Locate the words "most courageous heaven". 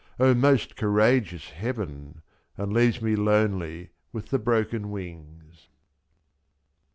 0.33-2.23